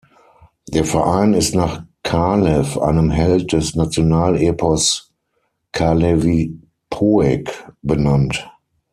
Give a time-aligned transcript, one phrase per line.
[0.69, 5.11] Der Verein ist nach Kalev, einem Held des Nationalepos
[5.73, 8.49] Kalevipoeg benannt.